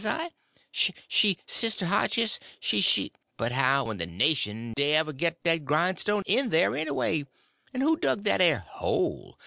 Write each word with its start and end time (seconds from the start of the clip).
Sh 0.71 0.89
she, 1.07 1.37
Sister 1.45 1.85
Hotchkiss, 1.85 2.39
sh 2.59 2.81
she—" 2.81 3.11
"But 3.37 3.51
how 3.51 3.91
in 3.91 3.97
the 3.97 4.07
nation'd 4.07 4.73
they 4.75 4.95
ever 4.95 5.13
git 5.13 5.43
that 5.43 5.63
grindstone 5.63 6.23
in 6.25 6.49
there, 6.49 6.71
_any_way? 6.71 7.27
'n' 7.71 7.81
who 7.81 7.97
dug 7.97 8.23
that 8.23 8.41
air 8.41 8.65
_hole? 8.79 9.35